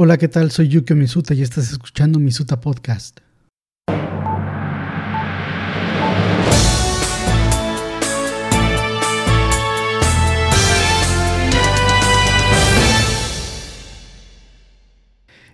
[0.00, 0.52] Hola, ¿qué tal?
[0.52, 3.18] Soy Yukio Misuta y estás escuchando Misuta Podcast.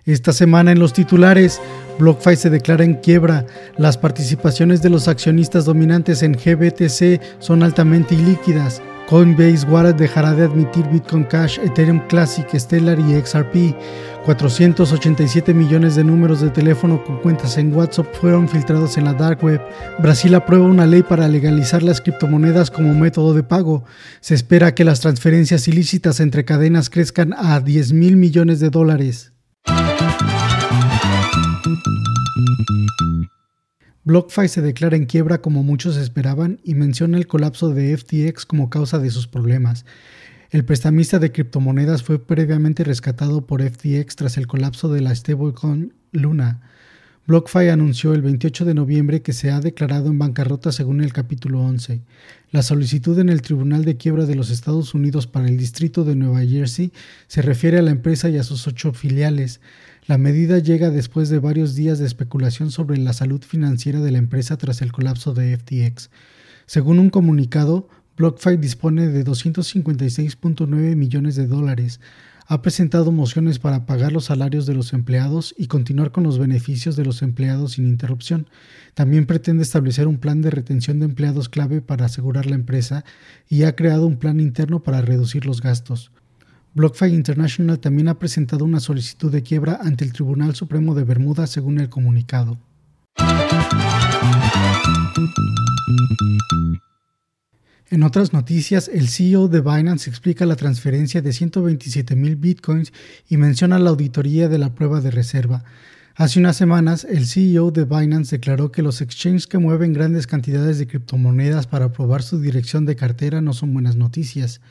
[0.05, 1.59] Esta semana en los titulares,
[1.97, 3.47] BlockFi se declara en quiebra,
[3.79, 10.45] las participaciones de los accionistas dominantes en GBTC son altamente ilíquidas, Coinbase Wallet dejará de
[10.45, 13.75] admitir Bitcoin Cash, Ethereum Classic, Stellar y XRP.
[14.25, 19.43] 487 millones de números de teléfono con cuentas en WhatsApp fueron filtrados en la dark
[19.43, 19.61] web.
[19.99, 23.83] Brasil aprueba una ley para legalizar las criptomonedas como método de pago.
[24.21, 29.33] Se espera que las transferencias ilícitas entre cadenas crezcan a 10 mil millones de dólares.
[34.07, 38.69] BlockFi se declara en quiebra como muchos esperaban y menciona el colapso de FTX como
[38.69, 39.83] causa de sus problemas.
[40.51, 45.95] El prestamista de criptomonedas fue previamente rescatado por FTX tras el colapso de la stablecoin
[46.11, 46.61] Luna.
[47.25, 51.61] BlockFi anunció el 28 de noviembre que se ha declarado en bancarrota según el capítulo
[51.61, 52.01] 11.
[52.51, 56.15] La solicitud en el Tribunal de Quiebra de los Estados Unidos para el Distrito de
[56.15, 56.93] Nueva Jersey
[57.25, 59.61] se refiere a la empresa y a sus ocho filiales.
[60.07, 64.19] La medida llega después de varios días de especulación sobre la salud financiera de la
[64.19, 66.11] empresa tras el colapso de FTX.
[66.67, 71.99] Según un comunicado, BlockFi dispone de 256.9 millones de dólares,
[72.45, 76.95] ha presentado mociones para pagar los salarios de los empleados y continuar con los beneficios
[76.95, 78.47] de los empleados sin interrupción.
[78.93, 83.03] También pretende establecer un plan de retención de empleados clave para asegurar la empresa
[83.49, 86.11] y ha creado un plan interno para reducir los gastos.
[86.75, 91.47] BlockFi International también ha presentado una solicitud de quiebra ante el Tribunal Supremo de Bermuda
[91.47, 92.57] según el comunicado.
[97.89, 102.91] En otras noticias, el CEO de Binance explica la transferencia de 127 mil bitcoins
[103.29, 105.63] y menciona la auditoría de la prueba de reserva.
[106.17, 110.77] Hace unas semanas, el CEO de Binance declaró que los exchanges que mueven grandes cantidades
[110.77, 114.61] de criptomonedas para probar su dirección de cartera no son buenas noticias.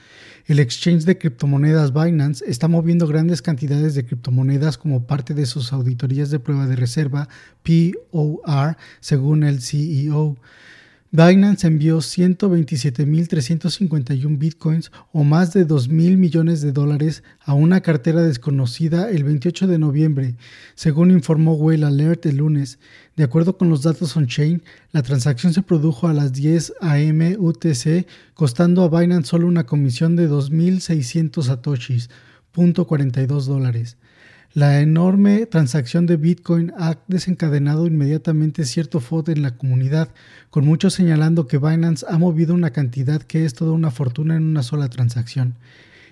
[0.47, 5.73] El exchange de criptomonedas Binance está moviendo grandes cantidades de criptomonedas como parte de sus
[5.73, 7.31] auditorías de prueba de reserva,
[7.63, 10.37] POR, según el CEO.
[11.17, 19.09] Binance envió 127.351 bitcoins o más de 2.000 millones de dólares a una cartera desconocida
[19.09, 20.35] el 28 de noviembre,
[20.75, 22.81] según informó Whale Alert el lunes.
[23.15, 27.37] De acuerdo con los datos on-chain, la transacción se produjo a las 10 a.m.
[27.39, 32.11] UTC, costando a Binance solo una comisión de 2.600 satoshis,
[32.57, 33.97] .42 dólares.
[34.55, 40.11] La enorme transacción de Bitcoin ha desencadenado inmediatamente cierto FOD en la comunidad,
[40.51, 44.45] con muchos señalando que Binance ha movido una cantidad que es toda una fortuna en
[44.45, 45.57] una sola transacción.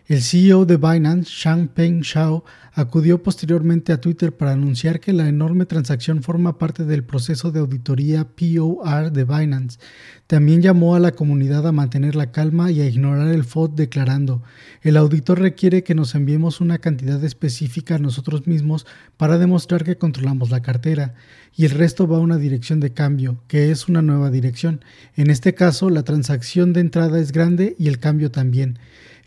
[0.09, 5.65] El CEO de Binance, Changpeng Shao, acudió posteriormente a Twitter para anunciar que la enorme
[5.65, 9.79] transacción forma parte del proceso de auditoría POR de Binance.
[10.27, 14.43] También llamó a la comunidad a mantener la calma y a ignorar el FOD declarando,
[14.83, 18.87] el auditor requiere que nos enviemos una cantidad específica a nosotros mismos
[19.17, 21.15] para demostrar que controlamos la cartera,
[21.55, 24.84] y el resto va a una dirección de cambio, que es una nueva dirección.
[25.15, 28.79] En este caso, la transacción de entrada es grande y el cambio también.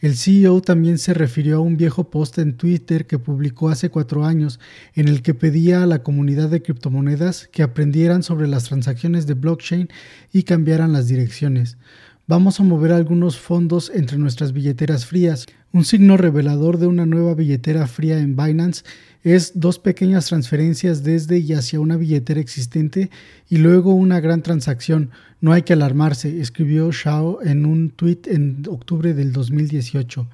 [0.06, 4.24] El CEO también se refirió a un viejo post en Twitter que publicó hace cuatro
[4.24, 4.60] años,
[4.94, 9.34] en el que pedía a la comunidad de criptomonedas que aprendieran sobre las transacciones de
[9.34, 9.90] blockchain
[10.32, 11.80] y cambiaran las direcciones.
[12.28, 15.48] Vamos a mover algunos fondos entre nuestras billeteras frías.
[15.76, 18.86] Un signo revelador de una nueva billetera fría en Binance
[19.24, 23.10] es dos pequeñas transferencias desde y hacia una billetera existente
[23.50, 25.10] y luego una gran transacción.
[25.42, 30.30] No hay que alarmarse, escribió Shao en un tweet en octubre del 2018.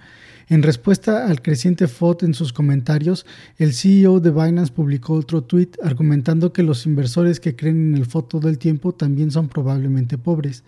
[0.49, 3.25] En respuesta al creciente FOD en sus comentarios,
[3.57, 8.05] el CEO de Binance publicó otro tweet argumentando que los inversores que creen en el
[8.05, 10.63] FOD todo el tiempo también son probablemente pobres.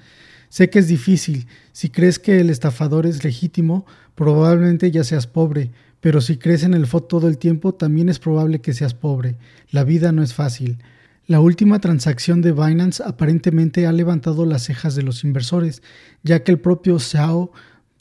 [0.54, 1.48] Sé que es difícil.
[1.72, 6.76] Si crees que el estafador es legítimo, probablemente ya seas pobre, pero si crees en
[6.76, 9.36] el FOD todo el tiempo, también es probable que seas pobre.
[9.72, 10.78] La vida no es fácil.
[11.26, 15.82] La última transacción de Binance aparentemente ha levantado las cejas de los inversores,
[16.22, 17.52] ya que el propio Xiao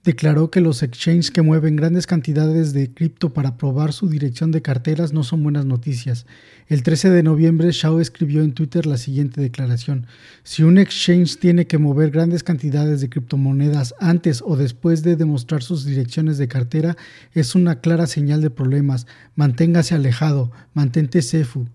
[0.05, 4.63] declaró que los exchanges que mueven grandes cantidades de cripto para probar su dirección de
[4.63, 6.27] carteras no son buenas noticias.
[6.67, 10.07] El 13 de noviembre, Shao escribió en Twitter la siguiente declaración.
[10.43, 15.63] Si un exchange tiene que mover grandes cantidades de criptomonedas antes o después de demostrar
[15.63, 16.97] sus direcciones de cartera,
[17.33, 19.07] es una clara señal de problemas.
[19.37, 21.69] Manténgase alejado, mantente CEFU.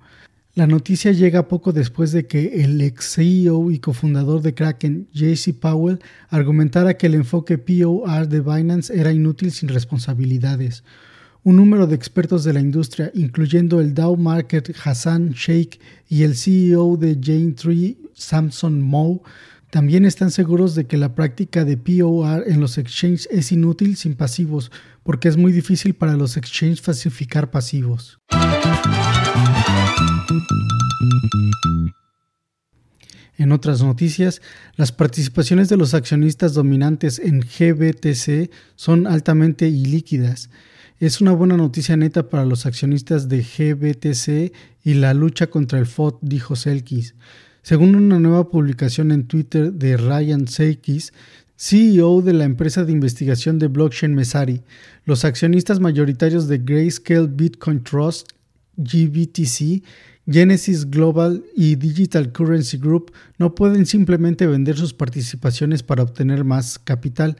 [0.58, 5.54] La noticia llega poco después de que el ex CEO y cofundador de Kraken, JC
[5.54, 6.00] Powell,
[6.30, 10.84] argumentara que el enfoque POR de Binance era inútil sin responsabilidades.
[11.44, 16.36] Un número de expertos de la industria, incluyendo el Dow Market Hassan Sheikh y el
[16.36, 19.22] CEO de Jane Tree, Samson Moe,
[19.70, 24.16] también están seguros de que la práctica de POR en los exchanges es inútil sin
[24.16, 24.72] pasivos,
[25.04, 28.20] porque es muy difícil para los exchanges falsificar pasivos.
[33.38, 34.42] En otras noticias,
[34.78, 40.50] las participaciones de los accionistas dominantes en GBTC son altamente ilíquidas.
[41.00, 44.54] Es una buena noticia neta para los accionistas de GBTC
[44.84, 47.14] y la lucha contra el FOD, dijo Selkis.
[47.68, 51.12] Según una nueva publicación en Twitter de Ryan Selkis,
[51.58, 54.62] CEO de la empresa de investigación de blockchain Mesari,
[55.04, 58.30] los accionistas mayoritarios de Grayscale Bitcoin Trust,
[58.78, 59.84] GBTC,
[60.32, 66.80] Genesis Global y Digital Currency Group no pueden simplemente vender sus participaciones para obtener más
[66.80, 67.36] capital,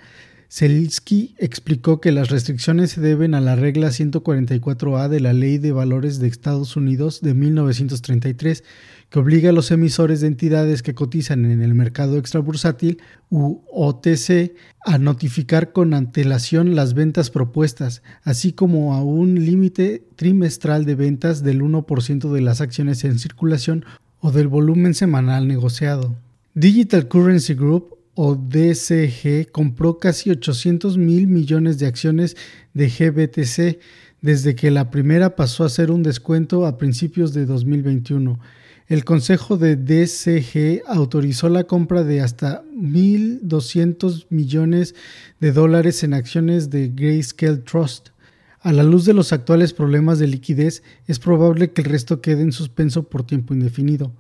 [0.50, 5.74] Zelensky explicó que las restricciones se deben a la regla 144A de la Ley de
[5.74, 8.64] Valores de Estados Unidos de 1933,
[9.10, 14.56] que obliga a los emisores de entidades que cotizan en el mercado extrabursátil u OTC
[14.86, 21.44] a notificar con antelación las ventas propuestas, así como a un límite trimestral de ventas
[21.44, 23.84] del 1% de las acciones en circulación
[24.22, 26.16] o del volumen semanal negociado.
[26.54, 32.36] Digital Currency Group o DCG compró casi 800 mil millones de acciones
[32.74, 33.80] de GBTC
[34.22, 38.40] desde que la primera pasó a ser un descuento a principios de 2021.
[38.88, 44.96] El Consejo de DCG autorizó la compra de hasta 1.200 millones
[45.40, 48.10] de dólares en acciones de Grayscale Trust.
[48.62, 52.42] A la luz de los actuales problemas de liquidez, es probable que el resto quede
[52.42, 54.12] en suspenso por tiempo indefinido.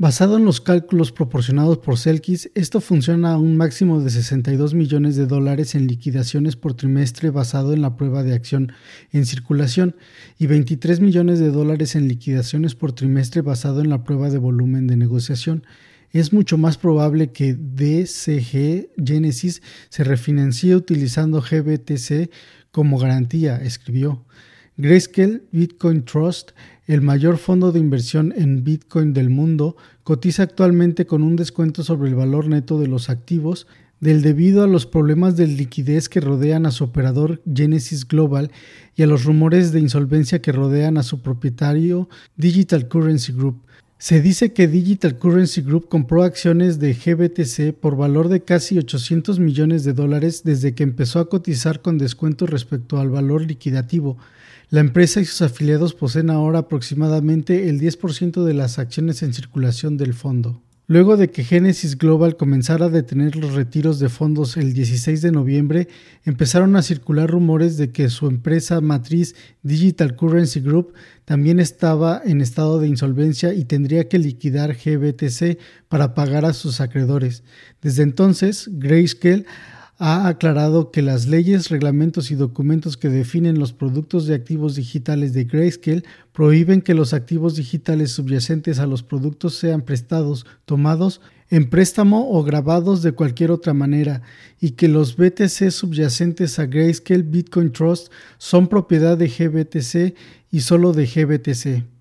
[0.00, 5.16] Basado en los cálculos proporcionados por Selkis, esto funciona a un máximo de 62 millones
[5.16, 8.70] de dólares en liquidaciones por trimestre basado en la prueba de acción
[9.10, 9.96] en circulación
[10.38, 14.86] y 23 millones de dólares en liquidaciones por trimestre basado en la prueba de volumen
[14.86, 15.64] de negociación.
[16.12, 22.30] Es mucho más probable que DCG Genesis se refinancie utilizando GBTC
[22.70, 24.24] como garantía, escribió.
[24.80, 26.52] Grayscale Bitcoin Trust
[26.86, 32.10] el mayor fondo de inversión en Bitcoin del mundo cotiza actualmente con un descuento sobre
[32.10, 33.66] el valor neto de los activos
[33.98, 38.52] del debido a los problemas de liquidez que rodean a su operador Genesis Global
[38.94, 43.60] y a los rumores de insolvencia que rodean a su propietario Digital Currency Group.
[43.98, 49.40] Se dice que Digital Currency Group compró acciones de GBTC por valor de casi 800
[49.40, 54.16] millones de dólares desde que empezó a cotizar con descuento respecto al valor liquidativo,
[54.70, 59.96] la empresa y sus afiliados poseen ahora aproximadamente el 10% de las acciones en circulación
[59.96, 60.62] del fondo.
[60.90, 65.32] Luego de que Genesis Global comenzara a detener los retiros de fondos el 16 de
[65.32, 65.88] noviembre,
[66.24, 70.94] empezaron a circular rumores de que su empresa matriz Digital Currency Group
[71.26, 76.80] también estaba en estado de insolvencia y tendría que liquidar GBTC para pagar a sus
[76.80, 77.42] acreedores.
[77.82, 79.44] Desde entonces, Grayscale
[79.98, 85.32] ha aclarado que las leyes, reglamentos y documentos que definen los productos de activos digitales
[85.32, 91.68] de Grayscale prohíben que los activos digitales subyacentes a los productos sean prestados, tomados en
[91.68, 94.22] préstamo o grabados de cualquier otra manera
[94.60, 100.16] y que los BTC subyacentes a Grayscale Bitcoin Trust son propiedad de GBTC
[100.52, 101.97] y solo de GBTC.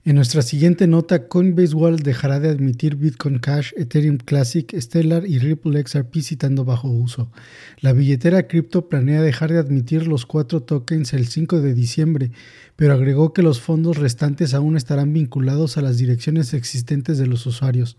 [0.05, 5.39] En nuestra siguiente nota, Coinbase Wallet dejará de admitir Bitcoin Cash, Ethereum Classic, Stellar y
[5.39, 7.31] Ripple XRP citando bajo uso.
[7.79, 12.31] La billetera cripto planea dejar de admitir los cuatro tokens el 5 de diciembre,
[12.75, 17.45] pero agregó que los fondos restantes aún estarán vinculados a las direcciones existentes de los
[17.45, 17.95] usuarios.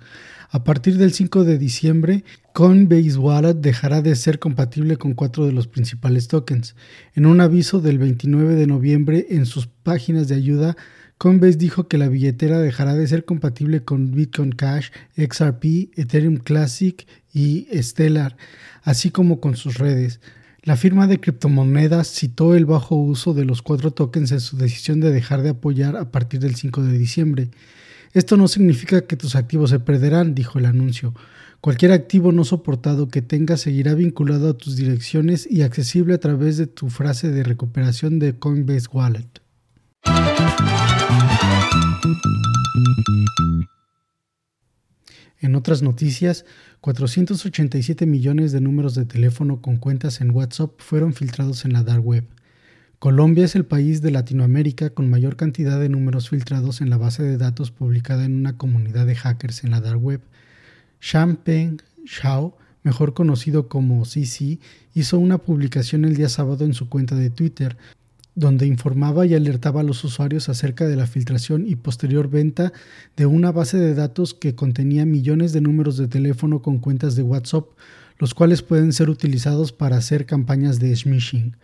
[0.51, 5.53] A partir del 5 de diciembre, Coinbase Wallet dejará de ser compatible con cuatro de
[5.53, 6.77] los principales tokens.
[7.15, 10.77] En un aviso del 29 de noviembre en sus páginas de ayuda,
[11.19, 17.07] Coinbase dijo que la billetera dejará de ser compatible con Bitcoin Cash, XRP, Ethereum Classic
[17.33, 18.37] y Stellar,
[18.83, 20.21] así como con sus redes.
[20.63, 25.01] La firma de criptomonedas citó el bajo uso de los cuatro tokens en su decisión
[25.01, 27.51] de dejar de apoyar a partir del 5 de diciembre.
[28.13, 31.15] Esto no significa que tus activos se perderán, dijo el anuncio.
[31.61, 36.57] Cualquier activo no soportado que tengas seguirá vinculado a tus direcciones y accesible a través
[36.57, 39.44] de tu frase de recuperación de Coinbase Wallet.
[45.41, 46.45] En otras noticias,
[46.81, 52.05] 487 millones de números de teléfono con cuentas en WhatsApp fueron filtrados en la dark
[52.05, 52.25] web.
[52.99, 57.23] Colombia es el país de Latinoamérica con mayor cantidad de números filtrados en la base
[57.23, 60.23] de datos publicada en una comunidad de hackers en la dark web.
[61.45, 64.59] Peng Xiao, mejor conocido como CC,
[64.95, 67.77] hizo una publicación el día sábado en su cuenta de Twitter,
[68.35, 72.73] donde informaba y alertaba a los usuarios acerca de la filtración y posterior venta
[73.17, 77.23] de una base de datos que contenía millones de números de teléfono con cuentas de
[77.23, 77.67] WhatsApp,
[78.19, 81.57] los cuales pueden ser utilizados para hacer campañas de smishing.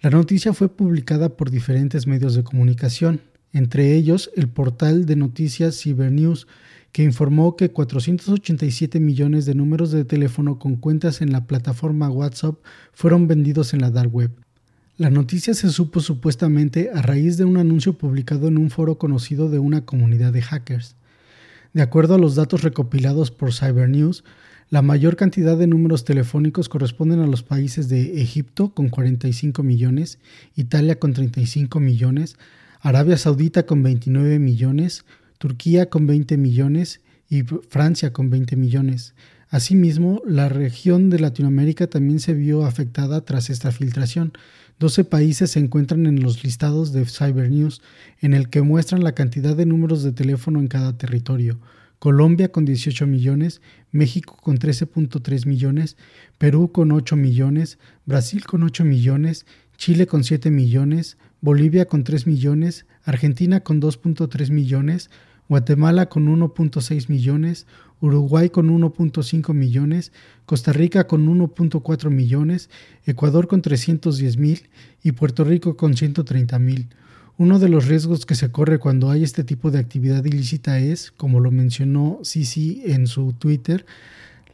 [0.00, 3.20] La noticia fue publicada por diferentes medios de comunicación,
[3.52, 6.46] entre ellos el portal de noticias Cybernews,
[6.92, 12.56] que informó que 487 millones de números de teléfono con cuentas en la plataforma WhatsApp
[12.92, 14.43] fueron vendidos en la dark web.
[14.96, 19.50] La noticia se supo supuestamente a raíz de un anuncio publicado en un foro conocido
[19.50, 20.94] de una comunidad de hackers.
[21.72, 24.22] De acuerdo a los datos recopilados por Cybernews,
[24.70, 30.20] la mayor cantidad de números telefónicos corresponden a los países de Egipto con 45 millones,
[30.54, 32.36] Italia con 35 millones,
[32.80, 35.04] Arabia Saudita con 29 millones,
[35.38, 39.14] Turquía con 20 millones y Francia con 20 millones.
[39.48, 44.32] Asimismo, la región de Latinoamérica también se vio afectada tras esta filtración.
[44.80, 47.80] 12 países se encuentran en los listados de Cybernews,
[48.20, 51.58] en el que muestran la cantidad de números de teléfono en cada territorio.
[51.98, 53.62] Colombia con 18 millones,
[53.92, 55.96] México con 13.3 millones,
[56.38, 62.26] Perú con 8 millones, Brasil con 8 millones, Chile con 7 millones, Bolivia con 3
[62.26, 65.10] millones, Argentina con 2.3 millones,
[65.48, 67.66] Guatemala con 1.6 millones,
[68.00, 70.12] Uruguay con 1.5 millones,
[70.46, 72.70] Costa Rica con 1.4 millones,
[73.06, 74.68] Ecuador con 310 mil
[75.02, 76.88] y Puerto Rico con 130 mil.
[77.36, 81.10] Uno de los riesgos que se corre cuando hay este tipo de actividad ilícita es,
[81.10, 83.86] como lo mencionó Sisi en su Twitter,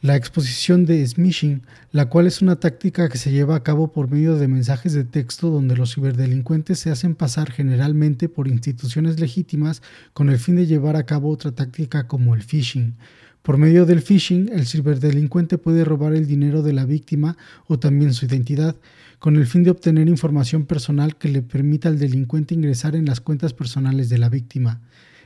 [0.03, 4.11] la exposición de smishing, la cual es una táctica que se lleva a cabo por
[4.11, 9.83] medio de mensajes de texto donde los ciberdelincuentes se hacen pasar generalmente por instituciones legítimas
[10.15, 12.95] con el fin de llevar a cabo otra táctica como el phishing.
[13.43, 18.15] Por medio del phishing, el ciberdelincuente puede robar el dinero de la víctima o también
[18.15, 18.77] su identidad,
[19.19, 23.21] con el fin de obtener información personal que le permita al delincuente ingresar en las
[23.21, 24.81] cuentas personales de la víctima.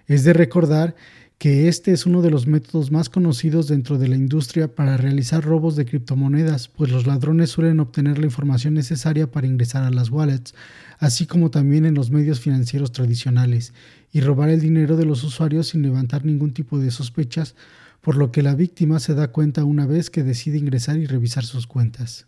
[0.07, 0.95] Es de recordar
[1.39, 5.45] que este es uno de los métodos más conocidos dentro de la industria para realizar
[5.45, 10.11] robos de criptomonedas, pues los ladrones suelen obtener la información necesaria para ingresar a las
[10.11, 10.55] wallets,
[10.99, 13.75] así como también en los medios financieros tradicionales,
[14.13, 17.55] y robar el dinero de los usuarios sin levantar ningún tipo de sospechas,
[18.01, 21.45] por lo que la víctima se da cuenta una vez que decide ingresar y revisar
[21.45, 22.27] sus cuentas.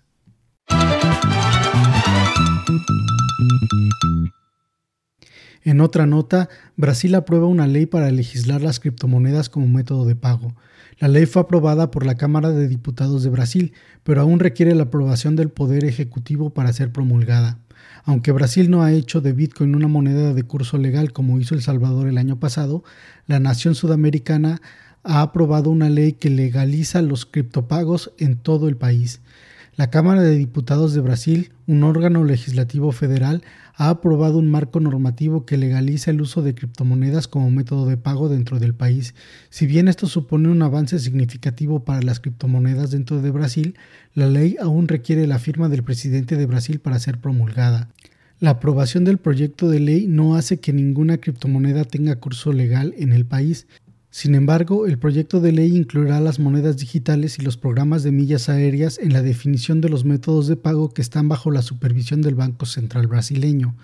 [5.66, 10.54] En otra nota, Brasil aprueba una ley para legislar las criptomonedas como método de pago.
[11.00, 13.72] La ley fue aprobada por la Cámara de Diputados de Brasil,
[14.04, 17.58] pero aún requiere la aprobación del Poder Ejecutivo para ser promulgada.
[18.04, 21.62] Aunque Brasil no ha hecho de Bitcoin una moneda de curso legal como hizo El
[21.62, 22.84] Salvador el año pasado,
[23.26, 24.62] la nación sudamericana
[25.02, 29.20] ha aprobado una ley que legaliza los criptopagos en todo el país.
[29.76, 33.42] La Cámara de Diputados de Brasil, un órgano legislativo federal,
[33.78, 38.30] ha aprobado un marco normativo que legaliza el uso de criptomonedas como método de pago
[38.30, 39.14] dentro del país.
[39.50, 43.76] Si bien esto supone un avance significativo para las criptomonedas dentro de Brasil,
[44.14, 47.90] la ley aún requiere la firma del presidente de Brasil para ser promulgada.
[48.40, 53.12] La aprobación del proyecto de ley no hace que ninguna criptomoneda tenga curso legal en
[53.12, 53.66] el país,
[54.16, 58.48] sin embargo, el proyecto de ley incluirá las monedas digitales y los programas de millas
[58.48, 62.34] aéreas en la definición de los métodos de pago que están bajo la supervisión del
[62.34, 63.74] Banco Central brasileño.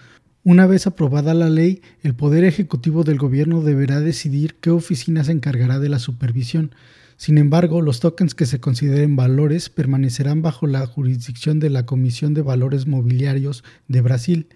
[0.42, 5.32] Una vez aprobada la ley, el Poder Ejecutivo del Gobierno deberá decidir qué oficina se
[5.32, 6.74] encargará de la supervisión.
[7.18, 12.32] Sin embargo, los tokens que se consideren valores permanecerán bajo la jurisdicción de la Comisión
[12.32, 14.46] de Valores Mobiliarios de Brasil.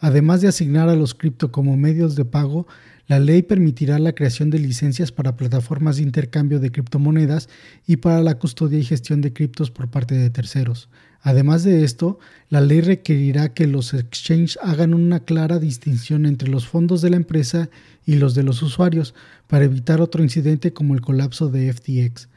[0.00, 2.66] Además de asignar a los cripto como medios de pago,
[3.12, 7.50] la ley permitirá la creación de licencias para plataformas de intercambio de criptomonedas
[7.86, 10.88] y para la custodia y gestión de criptos por parte de terceros.
[11.20, 16.66] Además de esto, la ley requerirá que los exchanges hagan una clara distinción entre los
[16.66, 17.68] fondos de la empresa
[18.06, 19.14] y los de los usuarios
[19.46, 22.30] para evitar otro incidente como el colapso de FTX.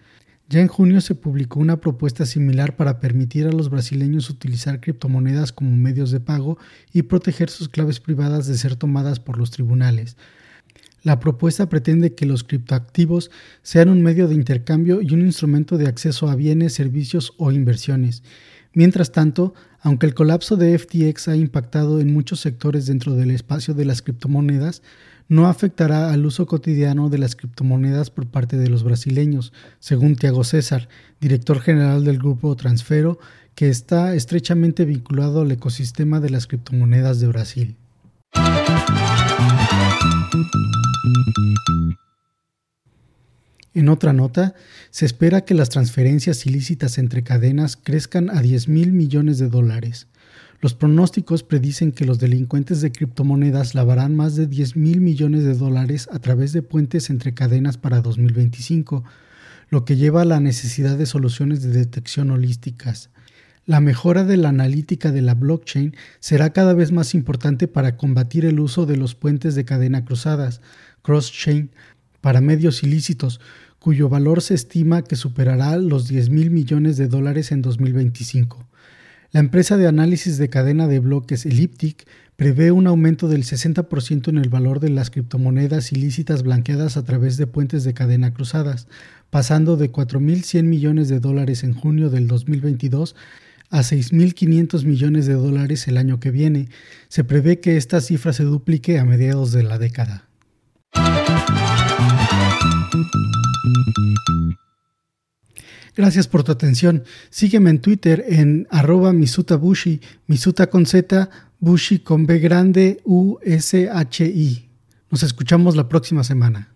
[0.49, 5.53] Ya en junio se publicó una propuesta similar para permitir a los brasileños utilizar criptomonedas
[5.53, 6.57] como medios de pago
[6.91, 10.17] y proteger sus claves privadas de ser tomadas por los tribunales.
[11.05, 13.29] La propuesta pretende que los criptoactivos
[13.61, 18.23] sean un medio de intercambio y un instrumento de acceso a bienes, servicios o inversiones.
[18.73, 23.75] Mientras tanto, aunque el colapso de FTX ha impactado en muchos sectores dentro del espacio
[23.75, 24.81] de las criptomonedas,
[25.27, 30.43] no afectará al uso cotidiano de las criptomonedas por parte de los brasileños, según Tiago
[30.43, 30.89] César,
[31.21, 33.19] director general del grupo Transfero,
[33.53, 37.75] que está estrechamente vinculado al ecosistema de las criptomonedas de Brasil.
[43.75, 44.55] En otra nota,
[44.89, 50.07] se espera que las transferencias ilícitas entre cadenas crezcan a 10 mil millones de dólares.
[50.61, 55.53] Los pronósticos predicen que los delincuentes de criptomonedas lavarán más de 10 mil millones de
[55.53, 59.03] dólares a través de puentes entre cadenas para 2025,
[59.69, 63.09] lo que lleva a la necesidad de soluciones de detección holísticas.
[63.67, 68.45] La mejora de la analítica de la blockchain será cada vez más importante para combatir
[68.45, 70.61] el uso de los puentes de cadena cruzadas,
[71.01, 71.71] cross-chain,
[72.21, 73.41] para medios ilícitos,
[73.79, 78.67] cuyo valor se estima que superará los 10 mil millones de dólares en 2025.
[79.31, 84.37] La empresa de análisis de cadena de bloques Elliptic prevé un aumento del 60% en
[84.37, 88.87] el valor de las criptomonedas ilícitas blanqueadas a través de puentes de cadena cruzadas,
[89.31, 93.15] pasando de 4.100 millones de dólares en junio del 2022
[93.69, 96.69] a 6.500 millones de dólares el año que viene.
[97.07, 100.27] Se prevé que esta cifra se duplique a mediados de la década.
[105.95, 107.03] Gracias por tu atención.
[107.29, 111.29] Sígueme en Twitter en arroba misutabushi, misuta con Z,
[111.59, 114.69] bushi con B grande, U, S, H, I.
[115.09, 116.73] Nos escuchamos la próxima semana.